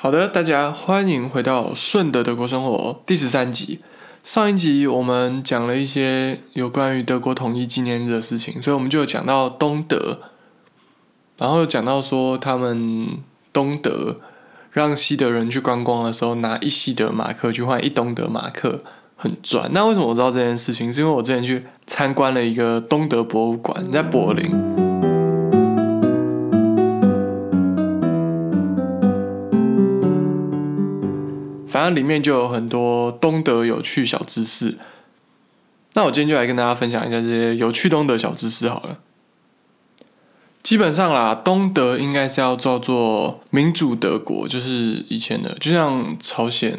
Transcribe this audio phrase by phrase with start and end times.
[0.00, 3.80] 好的，大家欢迎回到顺德德国生活第十三集。
[4.22, 10.20] 上一集我们讲了一些有关于德国统一纪念日的事情，所以我们就有讲到东德，
[11.36, 13.08] 然后讲到说他们
[13.52, 14.20] 东德
[14.70, 18.84] 让西德人去观光的时候，拿一西德马克去换一东德马克，
[19.16, 19.68] 很赚。
[19.72, 20.92] 那为什么我知道这件事情？
[20.92, 24.87] 是因为我之前去参观了一个东德博物馆，在柏林。
[31.78, 34.76] 反正里面就有很多东德有趣小知识。
[35.92, 38.98] 那我今天就来跟大家分享一下这些有趣东德小知识好了。
[40.60, 46.76] 基本上啦，东德应该是要叫做民主德国，就是以前的，就像朝鲜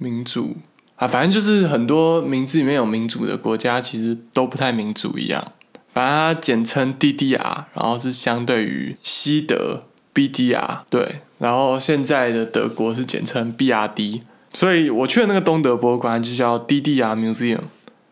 [0.00, 0.56] 民主
[0.96, 5.52] 啊，反正就是很多名字里面有民主的国家，其实都不太民主一样。
[5.94, 14.22] 反正它简称 DDR，然后是相对于西德 BDR，对，然后现在的德国是简称 BRD。
[14.52, 17.60] 所以我去的那个东德博物馆就叫 DDR Museum，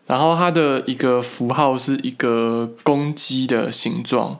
[0.07, 4.39] 然后它的一个符号是一个公鸡的形状。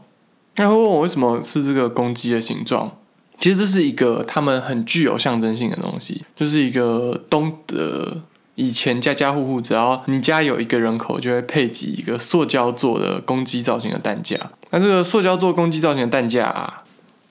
[0.55, 2.97] 那会问我为什么是这个公鸡的形状？
[3.38, 8.22] 其实这是一个他们很具有象征性的东西，就是一个东德
[8.55, 14.38] 以前家家户户只要你家有一个人口，就会配给一个塑胶做的公鸡造型的担架。
[14.72, 16.83] 那这个塑胶做公鸡造型的担架，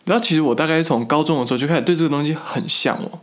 [0.06, 3.20] 然后其实我大概从高中的时候就开始对这个东西很向往。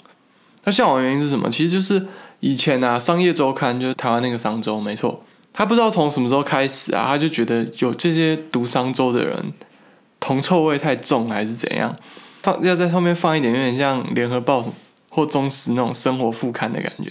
[0.66, 1.50] 那向往原因是什么？
[1.50, 2.06] 其实就是
[2.40, 5.24] 以前啊，商业周刊就是台湾那个商周，没错。
[5.54, 9.54] 他不知道从什么时候开始啊，他就觉得有这些读商周的人，
[10.20, 11.96] 铜臭味太重还是怎样，
[12.44, 14.62] 放要在上面放一点，有点像联合报
[15.08, 17.10] 或中时那种生活副刊的感觉。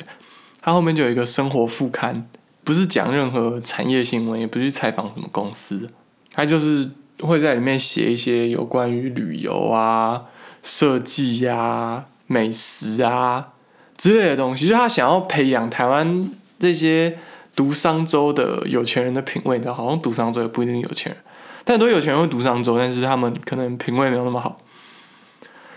[0.61, 2.28] 他后面就有一个生活副刊，
[2.64, 5.89] 不是讲任何产业新闻，也不去采访什么公司，
[6.33, 6.91] 他就是
[7.22, 10.24] 会在里面写一些有关于旅游啊、
[10.62, 12.05] 设计呀。
[12.34, 13.52] 美食啊
[13.96, 17.16] 之类的东西，就他想要培养台湾这些
[17.54, 21.22] 读商周的有钱人的品味的，好像读商周也不一定有钱人，
[21.64, 24.58] 但很多有钱人会读商周，但是他们可能品味没有那么好。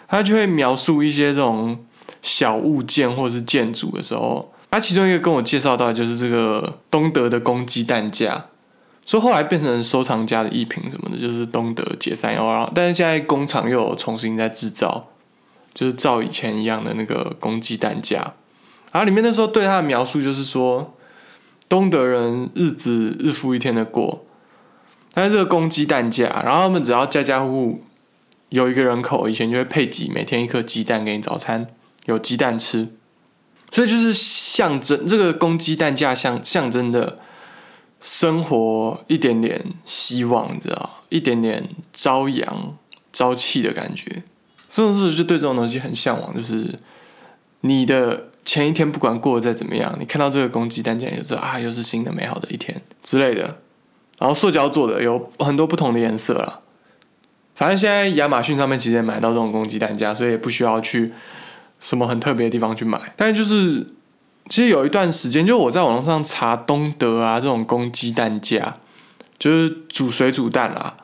[0.08, 1.78] 他就会描述一些这种
[2.24, 8.46] 小物件或是建筑的时候，他其中一个跟我介绍到就是这个东德的公鸡蛋架，
[9.06, 15.10] 所以后来变成收藏家的艺品什么的，就是东德解散后，但是现在工厂又有重新在制造。
[15.78, 18.34] 就是照以前一样的那个公鸡蛋架，
[18.92, 20.98] 然后里面那时候对他的描述就是说，
[21.70, 24.26] 东德人日子日复一天的过，
[25.14, 27.84] 但是这个公鸡蛋架，然后他们只要家家户户
[28.50, 31.68] 有一个人口，以前就会配给每天一颗鸡蛋给你早餐，
[32.08, 32.88] 有鸡蛋吃，
[33.72, 37.20] 所以就是象征这个公鸡蛋架象象征的
[38.02, 42.76] 生活一点点希望，你知道，一点点朝阳
[43.14, 44.24] 朝气的感觉。
[44.78, 46.36] 所以说，就对这种东西很向往。
[46.36, 46.68] 就是
[47.62, 53.58] 你的前一天不管过得再怎么样，你看到这个公鸡蛋架，就知道啊，又是新的美好的一天之类的。
[54.20, 56.60] 然后塑胶做的有很多不同的颜色啦。
[57.56, 61.12] 反正现在亚马逊上面其实也买到这种公鸡蛋架，所以也不需要去
[61.80, 63.02] 什么很特别的地方去买。
[63.16, 63.88] 但就是，
[64.48, 68.78] 其实有一段时间，就我在网络上查东德啊这种公鸡蛋架，
[69.40, 70.98] 就是煮水煮蛋啦。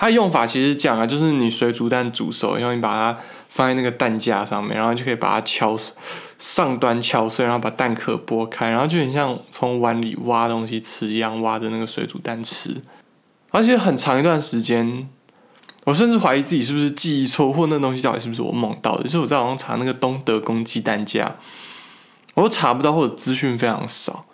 [0.00, 5.78] 它用法其实讲啊，就是你水煮蛋煮熟，然后你把它放在那个蛋架上面，然后就可以把它敲
[6.38, 12.80] 上端敲碎，然后把蛋壳剥开，然后就很像从碗里挖东西吃一样，挖着那个水煮蛋吃。
[13.50, 15.06] 而且很长一段时间，
[15.84, 19.02] 我甚至怀疑自己是不是记忆错，或那东西到底是不是我梦到的。
[19.02, 21.36] 就是我在网上查那个东德公鸡蛋架，
[22.32, 24.24] 我都查不到，或者资讯非常少，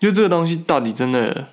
[0.00, 1.50] 因为这个东西到底真的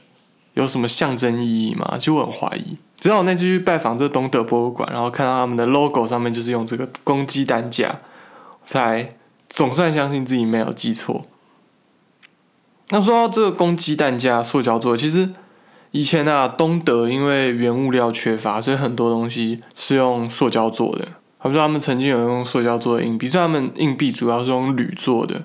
[0.55, 1.95] 有什么象征意义吗？
[1.99, 2.79] 就我很怀疑。
[3.01, 7.97] 直到我那次去拜访这个东德博物馆，然后看到他们的 logo 上面就是用这个公鸡蛋架，
[8.63, 9.09] 才
[9.49, 11.23] 总算相信自己没有记错。
[12.89, 15.31] 那说到这个公鸡蛋架塑胶做，其实
[15.89, 21.05] 以前啊，东德因为原物料缺乏，所以很多东西是用塑胶做的。
[21.41, 25.41] 比如说他们曾经有用塑胶做的硬币，虽然他们硬币主要是用铝做的。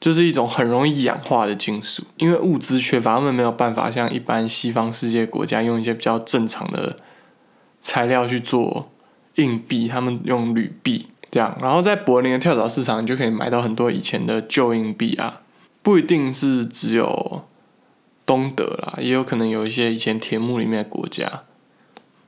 [0.00, 6.96] 就是一种很容易氧化的金属，因为物资缺乏，他们没有办法像一般西方世界国家用一些比较正常的
[7.82, 8.90] 材料去做
[9.34, 11.58] 硬币，他们用铝币这样。
[11.60, 15.40] 然后在柏林的跳蚤市场，你就可以买到很多以前的旧硬币啊，
[15.82, 17.42] 不一定是只有
[18.24, 21.42] 东德啦，也有可能有一些以前铁幕里面的国家。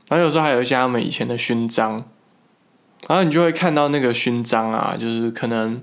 [0.08, 2.04] 然后有时候还有一些他们以前的勋章，
[3.06, 5.80] 然后你就会看到那个勋章啊，就是可能。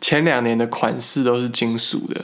[0.00, 2.20] 前两年的款式都是金属的，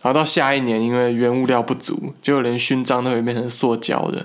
[0.00, 4.18] 然后到下一年因为原物料不足，就连勋章都会变成塑胶的，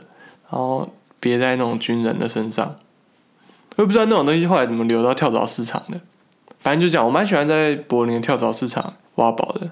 [0.49, 0.89] 然后
[1.19, 2.75] 别在那种军人的身上。
[3.75, 5.99] 我也不知道那种东西后来怎么流到跳蚤市场的，
[6.59, 9.71] 反正就讲，我蛮喜欢在柏林的跳蚤市场挖宝的。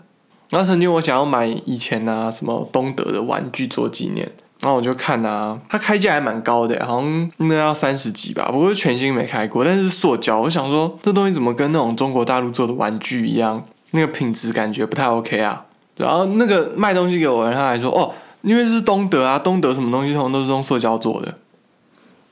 [0.49, 4.31] 然后曾经我想要买以前啊什么东德的玩具做纪念，
[4.61, 10.39] 然后我就看啊，它开价还蛮高的，好像那要三十几吧，不过全新没开过，但是塑胶。
[10.39, 13.61] 我想说这东西怎么跟那种中国大陆做的玩具一样，
[13.91, 15.65] 那个品质感觉不太 OK 啊。
[15.97, 18.11] 然后那个卖东西给我的人他还说哦，
[18.41, 21.35] 因为是东德啊，东德什么东西通常都是用塑胶做的。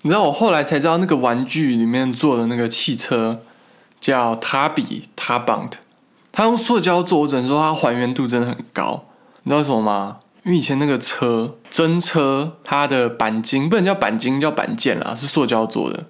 [0.03, 3.41] 你知道我后来才知道那个玩具里面做的那个汽车
[3.99, 5.77] 叫塔比塔邦的。
[6.31, 9.03] 它用塑胶做，我只能说它还原度真的很高。
[9.43, 10.17] 你知道什么吗？
[10.43, 16.07] 因为以前那个车真车，它的钣金不能叫钣金，叫板件啦，是塑胶做的，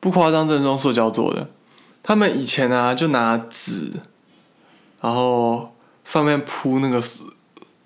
[0.00, 1.48] 不夸张，真的用塑胶做的。
[2.02, 3.92] 他们以前啊，就拿纸，
[5.00, 5.74] 然后
[6.04, 7.02] 上面铺那个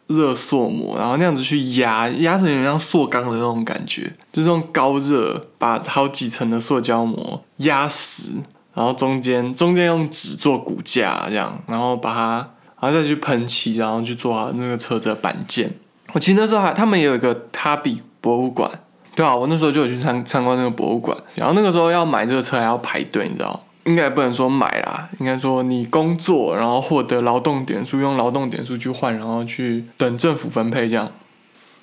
[0.07, 8.33] 热塑膜，然后那样子去压，压成有点像塑钢的那种感觉，就是用高热把好几层的塑胶膜压实。
[8.75, 12.51] 然后中间中间用纸做骨架这样，然后把它，
[12.81, 15.71] 然后再去喷漆，然后去做那个车子的板件。
[16.13, 18.71] 我其实那时候还他们也有一个塔比博物馆，
[19.15, 21.17] 对啊，我那时候就有去参参观那个博物馆。
[21.35, 23.65] 然后那个时候要买这个车还要排队，你知道？
[23.85, 31.13] 应该不能说买啦，应该说你工作然后获得劳动点数，用劳动点数去换，然后去等政府分配这样。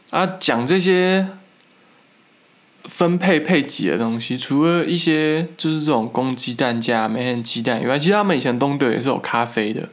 [0.10, 1.28] 啊，讲这些。
[2.86, 9.88] 分配配给的东西，除了一些就是这种公鸡蛋价、每天鸡蛋以外，其实他们以前东德也是有咖啡的，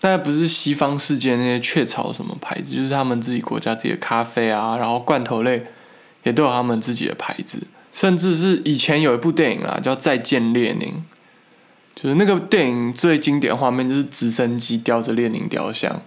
[0.00, 5.62] 但不是西方世界那些雀巢什么牌子，就是他们自己国家自己的咖啡啊，然后罐头类
[6.22, 7.62] 也都有他们自己的牌子，
[7.92, 10.88] 甚至是以前有一部电影啊，叫《再见列宁》，
[11.94, 16.02] 就是那个电影最经典画面就是直升机吊着列宁雕像，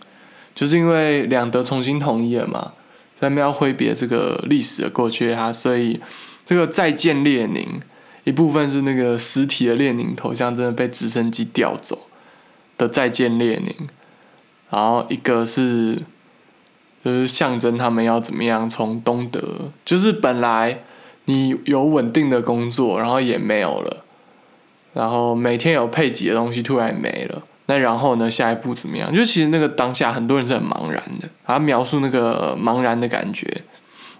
[0.55, 2.73] 就是因为两德重新统一了嘛。
[3.19, 5.97] 他们要挥别这个历史的过去啊，所以
[6.45, 7.79] 这个再见列宁
[8.25, 12.07] 一部分是那个实体的列宁头像真的被直升机调走。
[12.77, 13.87] 的再见列宁，
[14.69, 16.01] 然后一个是
[17.03, 20.83] 就是象征他们要怎么样从东德，就是本来
[21.25, 24.03] 你有稳定的工作，然后也没有了，
[24.93, 27.43] 然后每天有配给的东西突然没了。
[27.65, 28.29] 那然后呢？
[28.29, 29.15] 下一步怎么样？
[29.15, 31.29] 就其实那个当下，很多人是很茫然的。
[31.45, 33.61] 他描述那个茫然的感觉，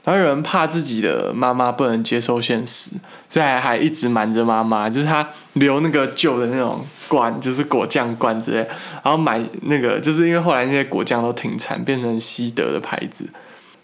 [0.04, 2.92] 然后有人怕自己的妈妈不能接受现实，
[3.30, 4.90] 所以还还一直瞒着妈妈。
[4.90, 8.58] 就是他留那个旧的那种罐，就是果酱罐之类，
[9.02, 13.30] 然后买那个，就是因为后来那些果酱都停产，变成西德的牌子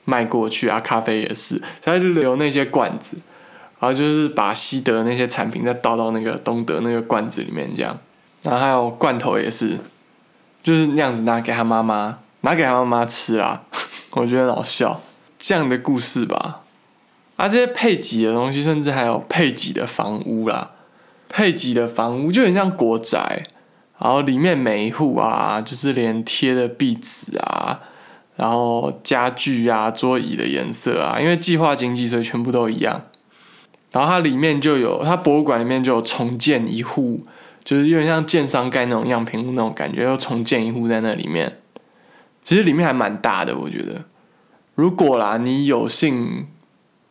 [0.03, 0.79] 卖过去啊。
[0.79, 3.17] 咖啡也是，所以他就留那些罐子，
[3.79, 7.97] 然后就是把西德那些产品再倒到那个东德那个罐子里面，这样。
[8.43, 9.77] 然后还有罐头也是，
[10.61, 13.61] 就是那样子拿给他妈妈，拿给他妈妈吃啦。
[14.11, 15.01] 我觉得好笑，
[15.39, 16.61] 这样的故事吧。
[17.37, 20.71] 啊，这些配给的东西，甚至还有配给的房屋啦。
[21.29, 23.43] 配给的房屋就很像国宅，
[23.97, 27.79] 然后里面每一户啊，就是连贴的壁纸啊，
[28.35, 33.05] 然后家具啊、桌椅的颜色啊，因为计划经济，所以全部都一样。
[33.91, 37.25] 然后它里面就有，它博物馆里面就有重建一户。
[37.61, 41.59] 就是有点像建商盖那种样品屋那种感觉，又重建一户在那里面，
[42.41, 44.05] 其实里面还蛮大的，我觉得。
[44.79, 46.47] 如果啦，你有幸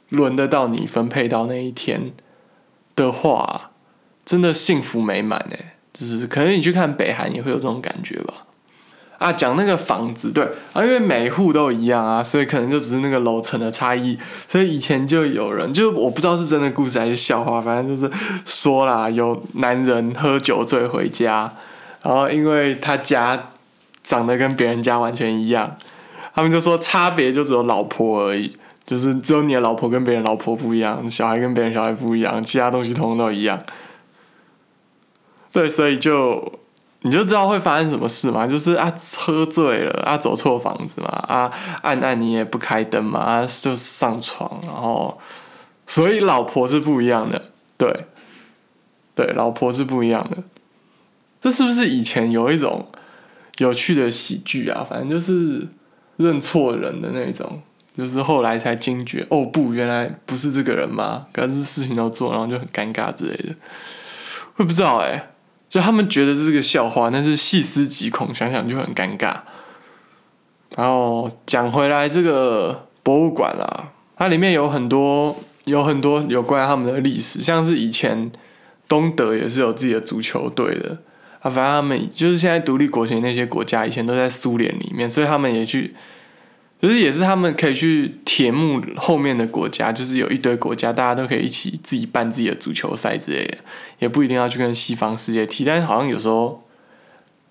[0.09, 2.13] 轮得到你分配到那一天
[2.97, 3.73] 的话，
[4.25, 8.47] 真的幸福美满哎，就是可能你去看北韩也会有这种感觉吧。
[9.19, 14.19] 啊，讲那个房子，对啊，因为每户都一样啊，所以可能就只是那个楼层的差异。
[14.47, 18.11] 所以以前就有人，就我不知道是真的故事还是笑话，反正就是
[18.47, 21.53] 说啦，有男人喝酒醉回家，
[22.03, 23.51] 然后因为他家
[24.03, 25.77] 长得跟别人家完全一样，
[26.39, 33.61] 他们就说差别就只有老婆而已，就是只有你的老婆跟别人老婆不一样，小孩跟别人小孩不一样，其他东西通通都一样。
[35.51, 36.53] 对，所以就。
[37.03, 38.45] 你就知道会发生什么事嘛？
[38.45, 41.51] 就是啊，喝醉了啊，走错房子嘛啊，
[41.83, 45.17] 按按你也不开灯嘛啊，就上床，然后，
[45.87, 48.07] 所以老婆是不一样的，对，
[49.15, 50.39] 对，老婆是不一样的。
[51.41, 52.91] 这是不是以前有一种
[53.59, 54.85] 有趣的喜剧啊？
[54.85, 55.69] 反正就是
[56.19, 57.63] 认错人的那种，
[57.97, 63.57] 就是后来才惊觉，哦不，原来不是这个人嘛，可是事情都做，然后就很尴尬之类的，
[64.57, 65.31] 我不知道哎。
[65.71, 69.37] 就他们觉得这是个笑话，但是细思极恐，想想就很尴尬。
[70.75, 78.33] 然后讲回来，这个博物馆啊，它里面有很多有很多有关他们的历史，像是以前
[78.89, 81.03] 东德也是有自己的足球队的
[81.41, 81.51] 啊。
[81.51, 85.95] 反正他们就是现在独立国前那些国家，以前都在苏联里面，所以他们也去
[86.81, 93.59] 就是也是他们可以去铁幕后面的国家，就是有一堆国家，大家都可以一起自己办自己的足球赛之类的，
[93.99, 96.65] 也不一定要去跟西方世界踢，但是好像有时候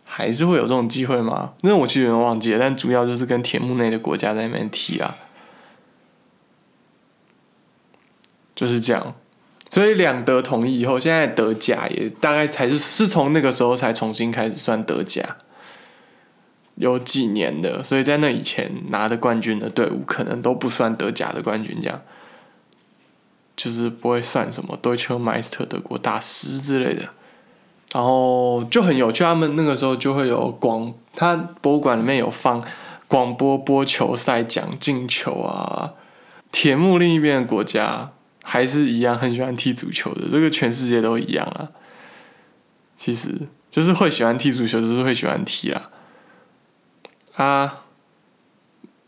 [0.06, 1.54] 还是会有这种机会嘛。
[1.62, 5.16] 那我其实有点忘记了，但主要就是跟铁幕内的国家在那边踢啊，
[8.56, 9.14] 就是这样。
[9.70, 15.38] 所以两德统一以后，现在德甲也大概才是是从那个时候才重新开始算德甲。
[16.76, 22.02] 有几年的，所以在那以前拿的冠军的队伍可能都不算德甲的冠军，这样
[23.56, 27.10] 就是不会算什么 Deutsche Meister 德国大师之类的。
[27.94, 32.64] 然后就很有趣，他们那个时候就会有广，他博物馆里面有放
[33.08, 35.94] 广播播球赛讲进球啊。
[36.52, 38.12] 铁幕另一边的国家
[38.50, 41.68] 还是一样很喜欢踢足球的，这个全世界都一样啊。
[42.96, 43.38] 其实
[43.70, 45.90] 就是会喜欢踢足球，就是会喜欢踢啊。
[47.36, 47.84] 啊，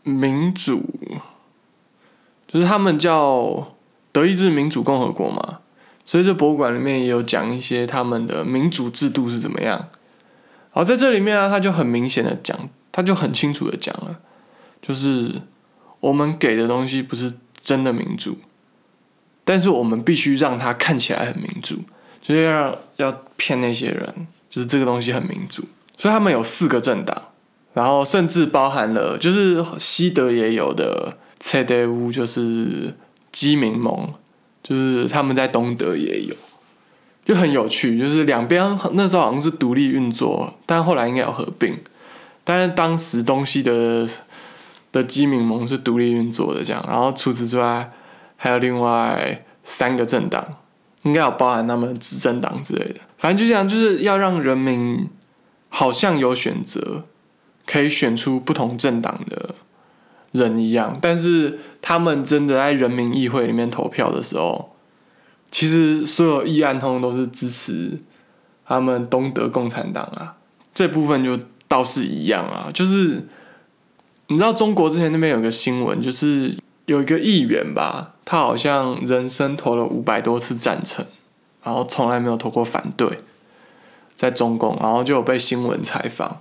[0.02, 0.84] 民主
[2.46, 3.74] 就是他们叫
[4.12, 5.60] 德意志民主共和国嘛，
[6.04, 9.88] 所以这博物馆里面也有讲一些他们的民主制度是怎么样。
[10.70, 14.20] 好，在这里面啊，他就很明显的讲，他就很清楚的讲了，
[14.82, 15.40] 就是
[16.00, 18.36] 我们给的东西不是真的民主，
[19.50, 21.74] 但是我们必须让它看起来很民主，
[22.22, 25.64] 就是要要骗那些人，就是这个东西很民主，
[25.96, 27.20] 所以他们有四个政党。
[27.74, 32.94] 然后甚至包含了，就是西德也有的 CDU，就是
[33.32, 34.08] 基民盟，
[34.62, 36.36] 就是他们在东德也有，
[37.24, 37.98] 就很有趣。
[37.98, 41.76] 就是两边那时候好像是独立运作，但后来应该有合并。
[42.44, 44.08] 但是当时东西的
[44.92, 46.84] 的基民盟是独立运作的这样。
[46.86, 47.90] 然后除此之外，
[48.42, 50.56] 还有另外三个政党，
[51.02, 53.00] 应该有包含他们执政党之类的。
[53.18, 55.08] 反正就这样，就是要让人民
[55.68, 57.04] 好像有选择。
[57.66, 59.54] 可以选出不同政党的
[60.32, 64.74] 人一样，但是他们真的在人民议会里面投票的时候，
[65.52, 67.96] 其实所有议案通通都是支持
[68.64, 70.34] 他们东德共产党啊。
[70.74, 73.28] 这部分就倒是一样啊，就是
[74.26, 76.52] 你知道中国之前那边有个新闻，就是
[76.90, 81.06] 有一个议员吧，他好像人生投了五百多次赞成，
[81.62, 83.18] 然后从来没有投过反对，
[84.16, 86.40] 在中共，然后就有被新闻采访。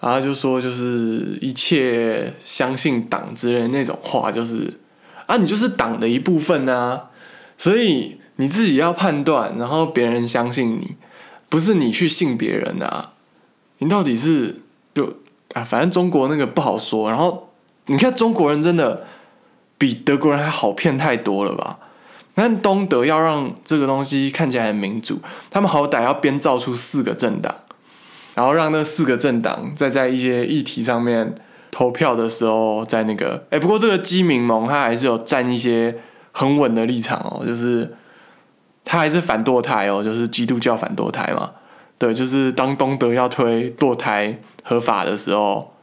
[0.00, 4.80] 然后就说就是一切相信党之类那种话，就是
[5.26, 7.10] 啊，你就是党的一部分啊，
[7.58, 10.96] 所以你自己要判断，然后别人相信你，
[11.50, 13.12] 不是你去信别人啊，
[13.78, 14.56] 你到底是
[14.94, 15.18] 就
[15.52, 17.10] 啊，反正中国那个不好说。
[17.10, 17.50] 然后
[17.86, 19.06] 你看中国人真的
[19.82, 21.76] 比德国人还好骗太多了吧？
[22.36, 25.18] 但东德要让这个东西看起来很民主，
[25.50, 27.52] 他们好歹要编造出四个政党。
[28.34, 31.34] 然后让那四个政党再在一些议题上面
[31.72, 35.98] 投票的时候，在那个哎，不过这个基民盟他还是有站一些
[36.30, 37.92] 很稳的立场哦，就是
[38.84, 41.50] 他还是反堕胎哦，就是基督教反堕胎嘛。
[41.98, 45.74] 对，就是当东德要推堕胎合法的时候，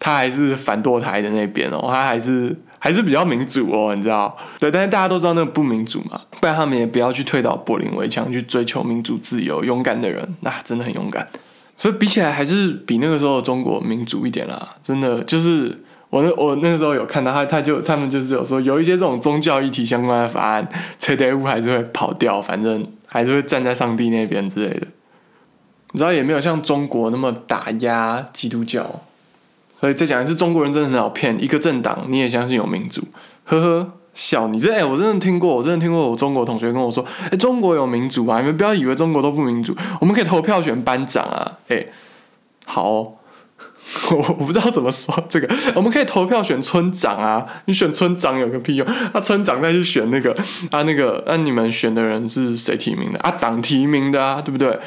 [0.00, 4.36] 他还是反堕胎的那边哦，他还是还是比较民主哦，你知道？
[4.60, 11.28] 对，但是大家都知道那个不民主嘛，不然他们也不要去推倒柏林围墙，去追求民主自由，勇敢的人那真的很勇敢。
[11.76, 15.76] 所以比起来还是比那个时候中国民主一点啦，真的就是
[16.10, 20.68] 我那我那个时候有看到他，他就他们就是有说有一些这种宗教议题相关的法案，
[21.00, 24.86] 车队屋还是会跑掉，反正还是会站在上帝那边之类的。
[25.90, 29.02] 你知道也没有像中国那么打压基督教，
[29.78, 33.02] 所以再讲一次，中国人真的很好骗，一个政党你也相信有民主，
[33.44, 33.88] 呵呵。
[34.16, 41.84] 笑你这哎，我真的听过，我真的听过我中国同学跟我说，哎，中国有民主啊，你们不要以为中国都不民主，我们可以投票选班长啊，哎，
[42.64, 43.16] 好，我
[44.40, 48.88] 我不知道怎么说这个，我们可以投票选村长啊，你选村长有个屁用？
[49.12, 50.34] 那村长再去选那个
[50.70, 53.30] 啊，那个那你们选的人是谁提名的啊？
[53.32, 54.80] 党提名的啊，对不对？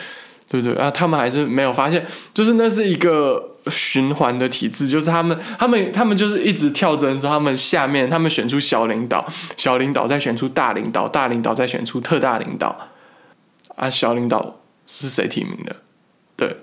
[0.49, 0.89] 对不对啊？
[0.89, 2.03] 他们还是没有发现，
[2.33, 3.48] 就是那是一个。
[3.69, 9.25] 循环的体制就是他们，他们，他们就是一直跳针，说他们下面，他们选出小领导，
[9.57, 12.75] 小领导再选出大领导，大领导再选出特大领导。
[13.75, 15.75] 啊，小领导是谁提名的？
[16.35, 16.57] 对，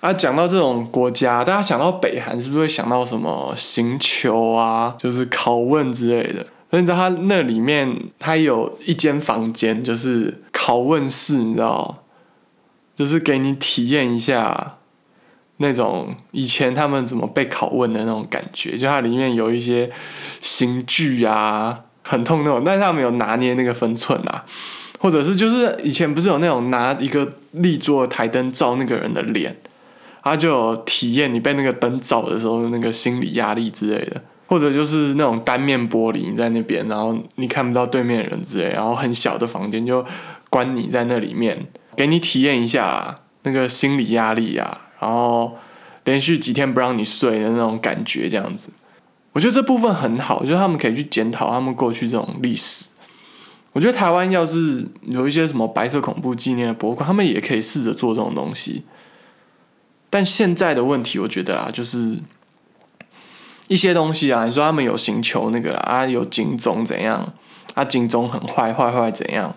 [0.00, 6.46] 啊，讲到这种国家，大家想到北韩是不是会想到什么刑求啊，就是拷问之类的？
[6.70, 12.04] 所以你知道他那里面，他有一间房间就是拷问室，你知道，
[12.94, 14.76] 就是给你体验一下。
[15.62, 19.90] 那种以前他们怎么被拷问的那种感觉，就它里面有一些
[20.40, 24.44] 刑具啊，很痛那种，但是他们有拿捏那个分寸啊，
[24.98, 29.54] 或者是就是以前不是有那种拿一个立桌台灯照那个人的脸，
[30.22, 40.02] 他就有体验你被那个灯照的时候那个心理压力之类的，或者就是那种单面玻璃你在那边，然后你看不到对面人之类，然后很小的房间就
[40.48, 45.56] 关你在那里面，给你体验一下那个心理压力啊，然后
[46.04, 48.70] 连续几天不让你睡的那种感觉，这样子。
[49.32, 52.86] 我觉得这部分很好，我觉得他们可以去检讨他们过去这种历史。
[53.72, 58.82] 我觉得台湾要是有一些什么白色恐怖纪念的博物馆，他们也可以试着做这种东西。
[60.10, 62.18] 但现在的问题，我觉得啊，就是
[63.68, 67.32] 一些东西啊，你说他们有寻求那个啊，有警钟怎样
[67.74, 69.54] 啊，警钟很坏，坏坏怎样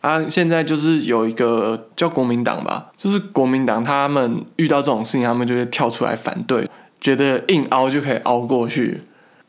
[0.00, 0.28] 啊？
[0.28, 6.68] 现在就是有一个叫国民党吧，就是国民党，他们遇到这种事情，他们就会跳出来反对。
[7.00, 9.02] 觉得硬凹就可以凹过去，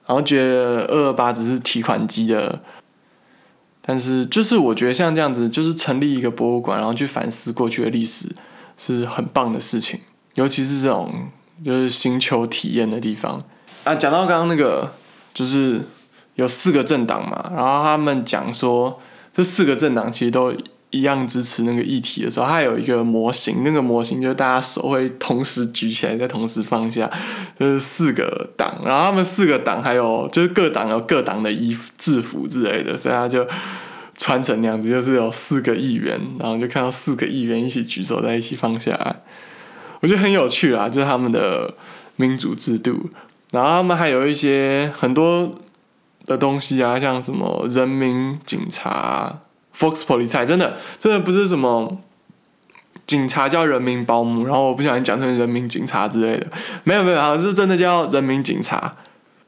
[0.08, 2.62] 然后觉得二二八只是提款机的，
[3.82, 8.34] 但是就是我觉得像这样子，就是成立一个博物馆，然后去反思过去的历史，
[8.78, 10.00] 是很棒的事情。
[10.36, 11.14] 尤其是这种
[11.62, 13.44] 就是星球体验的地方
[13.84, 13.94] 啊。
[13.96, 14.94] 讲到刚刚那个，
[15.34, 15.82] 就是
[16.36, 18.98] 有四个政党嘛，然后他们讲说
[19.34, 20.54] 这四个政党其实都。
[20.94, 27.10] 一样支持那个议题的时候，它有一个模型，那个模型就是大家手会同时举起来，再同时放下，
[27.58, 33.48] 就是四个党，然后他们四个党还有就是各党有各党的衣服制服之类的，所以他就
[34.18, 39.16] 穿成那样子，就是有四个议员，然后就看到四个议员一起举手在一起放下，
[40.02, 41.74] 我觉得很有趣啦，就是他们的
[42.18, 43.10] 民主制度，
[43.54, 45.56] 然后他们还有一些很多
[46.32, 49.40] 的东西啊，像什么人民警察。
[49.74, 51.98] Fox Police 真的真的不是什么
[53.08, 56.48] 警察叫人民保姆，然后我不小心讲成人民警察之类的，
[56.84, 58.94] 没有没有，好像是真的叫人民警察。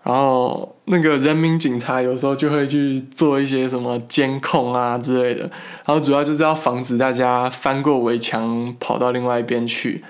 [0.01, 5.41] 然后那个人民警察有时候就会去做一些什么监控啊之类的，
[5.85, 10.03] 然后主要就是要防止大家翻过围墙跑到另外一边去。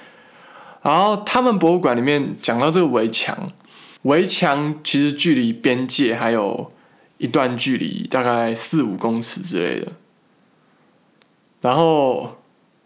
[0.84, 3.36] 然后他们博物馆里面讲到这个围墙，
[4.04, 6.72] 围墙其实距离边界还有
[7.18, 9.94] 一段距离，大概四五公尺之类的。
[11.62, 12.38] 然后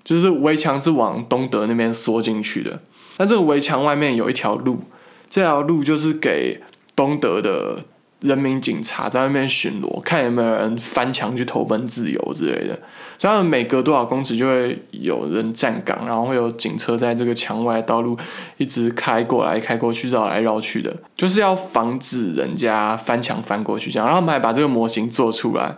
[0.04, 2.82] 就是围墙是往东德那边缩进去的，
[3.18, 4.82] 那这个围墙外面有一条路，
[5.30, 6.62] 这条路就是给
[6.96, 7.84] 东德的
[8.22, 12.78] 人民警察在外面巡逻，看有没有人翻墙去投奔自由之类的。
[13.20, 18.18] 所以他们每隔多少公尺就会有人站岗，然后会有警车在这个墙外道路
[18.58, 24.06] 一直开过来、开过去、绕来绕去的，就是要防止人家翻墙翻过去这样。
[24.06, 25.76] 然后他们还把这个模型做出来。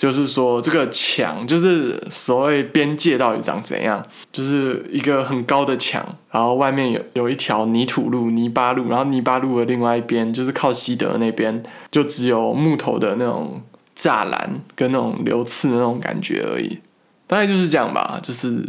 [0.00, 4.02] 就是说，这个墙就是所谓边界到底长怎样？
[4.32, 13.60] 就是一个很高的墙，然后外面有有一条泥土路、泥巴路，然后泥巴路的另外一边就是靠西德那边，就只有木头的那种
[13.94, 16.78] 栅栏跟那种流刺的那种感觉而已。
[17.26, 18.64] 大概就是这样吧，就是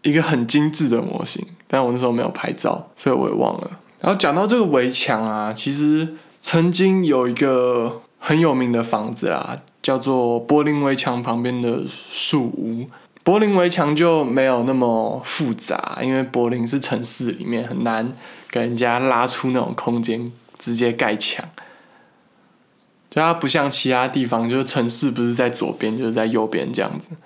[0.00, 1.46] 一个很精致的模型。
[1.66, 3.70] 但我那时候没有拍照，所以我也忘了。
[4.00, 6.08] 然后讲到这个围墙啊，其实
[6.40, 9.60] 曾经有一个很有名的房子啦。
[9.82, 12.86] 叫做柏林围墙旁边的树屋，
[13.24, 18.12] 柏林围墙就没有那么复杂，因为柏林是城市里面很难
[18.48, 21.44] 给人家拉出那种空间直接盖墙，
[23.10, 27.16] 就它不像其他地方，就是城市不是在左边就是在右边这样子，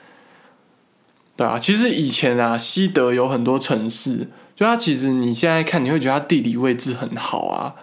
[1.37, 7.75] 对啊，其实以前啊，西德有很多城市，就它其实你现在看你会觉得它地理位置很好啊，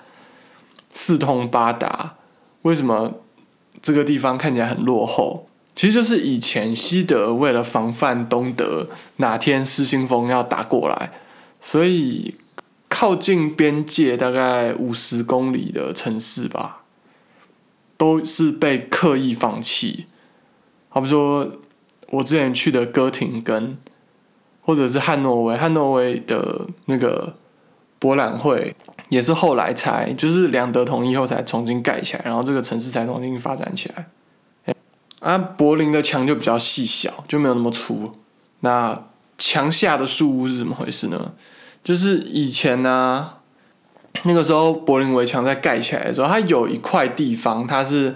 [0.89, 2.15] 四通八达，
[2.63, 3.13] 为什么？
[3.82, 11.12] 这个地方看起来很落后，其实就是以前西德为了防范东德哪天失心疯要打过来，
[11.60, 12.36] 所以
[12.88, 16.84] 靠近边界大概五十公里的城市吧，
[17.97, 20.06] 都是被刻意放弃。
[20.88, 21.52] 好比说，
[22.12, 23.78] 我之前去的哥廷根，
[24.62, 27.36] 或者是汉诺威，汉诺威的那个
[27.99, 28.73] 博览会。
[29.13, 34.08] 也是后来才，就是两德统一后才重新盖起来，然后这个城市才重新发展起来。
[35.19, 38.12] 啊，柏林的墙就比较细小，就没有那么粗。
[38.62, 39.06] 那
[39.38, 41.34] 墙下的树屋是怎么回事呢？
[41.84, 43.34] 就是以前呢，
[44.23, 48.15] 那个时候柏林围墙在盖起来的时候，它有一块地方，它是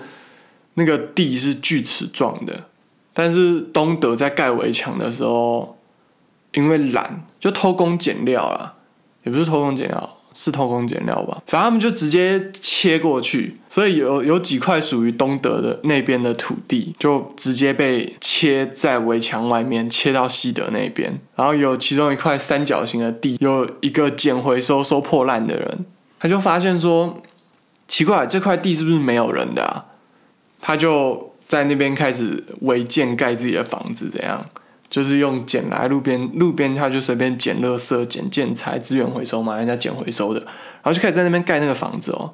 [0.74, 2.64] 那个地是锯齿状的，
[3.14, 5.78] 但是东德在盖围墙的时候，
[6.54, 8.76] 因为懒，就偷工减料了，
[9.24, 10.17] 也不是偷工减料。
[10.40, 21.20] 是偷工减料吧，反正他们就直接切过去，所以有有几块属于东德的那边的土地，就直接被切在围墙外面，切到西德那边。
[21.36, 25.86] 然后有其中一块三角形的地，有一个捡回收收破烂的人，
[26.20, 27.20] 他就发现说，
[27.88, 29.86] 奇怪，这块地是不是没有人的啊？
[30.62, 34.46] 他就在那边开始违建盖自己的房子，怎样？
[34.90, 42.34] 就是用捡来路边路边，他就随便捡垃圾、捡建材、资源回收嘛，人家捡回收的，然后就开始在那边盖那个房子哦。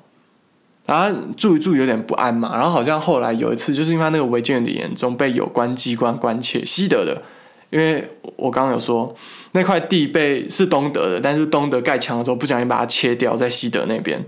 [0.85, 7.23] 然后住一住有点不安嘛，然后好像后来有一次，就是因为他那个违建有点严重，被有关机关关切，西德的，
[7.69, 9.15] 因为我刚刚有说
[9.53, 14.21] 那块地被是东德的，但是东德盖墙的时候不小心把它切掉，在西德那边，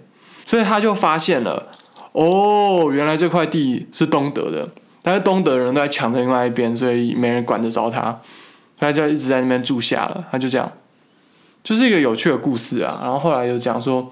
[0.45, 1.71] 所以他就发现了，
[2.13, 4.69] 哦，原来这块地是东德的，
[5.05, 8.19] 但是东德人都在抢着另外一边，所以没人管得着他，
[8.79, 10.69] 他就一直在那边住下了，他就这样，
[11.63, 12.99] 就是一个有趣的故事啊。
[13.03, 14.11] 然后后来又讲说。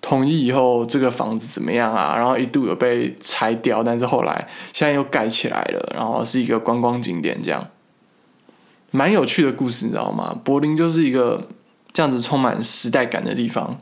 [0.00, 2.14] 统一以后，这个房子怎么样啊？
[2.14, 7.66] 然后一度有被拆掉，但是后来现在又盖起来了，然后是一个观光景点，这样
[8.90, 10.38] 蛮有趣的故事，你知道吗？
[10.44, 11.48] 柏林就是一个
[11.90, 13.78] 这样子充满时代感的地方。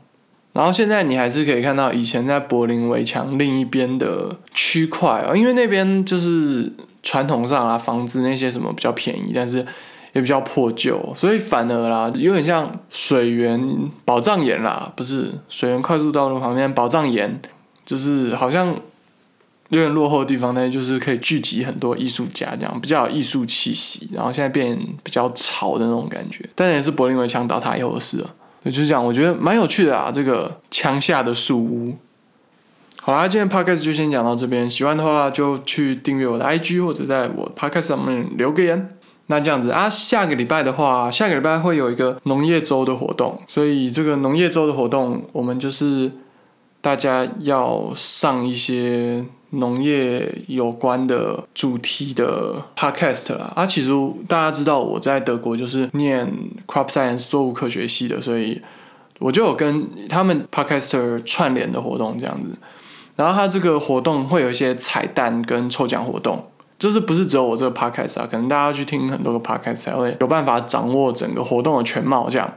[0.53, 9.65] 然后现在你还是可以看到以前在柏林围墙另一边的区块啊，因为那边就是传统上啊，房子那些什么比较便宜，但是。
[10.13, 17.41] 也比较破旧，所以反而啦，有点像水源宝藏岩啦，不是水源快速道路旁边宝藏岩，
[17.83, 18.67] 就是好像
[19.69, 24.07] 有点落后的地方，但就是可以聚集很多艺术家，这样比较有艺术气息。
[24.13, 28.29] 然后现在变比较潮的那种感觉，但也是柏林围墙倒塌以后的事了。
[28.71, 31.95] 就是这样，我觉得蛮有趣的啊，这个墙下的树屋。
[33.01, 38.97] 好啦，今天 podcast 就先讲到这边，喜欢的话就去订阅我的 IG 或者在我 podcast 上面留个言。
[39.27, 46.11] 那这样子啊，下个礼拜的话，下个礼拜会有一个农业周的活动，所以这个农业周的活动，我们就是
[46.81, 53.51] 大家要上一些农业有关的主题的 podcast 啦。
[53.55, 53.91] 啊，其实
[54.27, 56.31] 大家知道我在德国就是念
[56.67, 58.61] crop science 作物科学系的，所以
[59.19, 62.57] 我就有跟他们 podcaster 串联的活动这样子。
[63.15, 66.49] 然后他这个活动会有一些彩蛋跟抽奖活动。
[66.79, 68.27] 就是不是只有我这个 podcast 啊？
[68.29, 72.27] 可能大家去听很多个 podcast 才会有办法掌握整个活动的全貌。
[72.29, 72.53] 这样，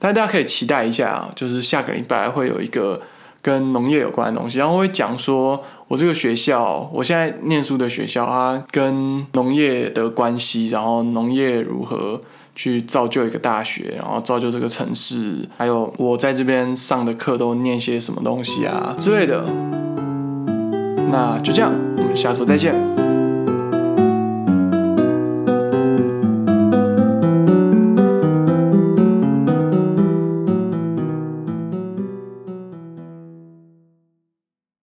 [0.00, 3.00] 但大家可以期待一下啊，就是下个礼拜会有一个
[3.40, 12.20] 跟农业有关的东西，然后会讲说我这个学校，我现在念书的学校它，跟农业的关系，然后农业如何
[12.54, 19.44] 去造就一个大学，然后造就这个城市，还有我在这边上的课都念些什么东西啊之类的。
[21.10, 22.97] 那就这样，我们下次再见。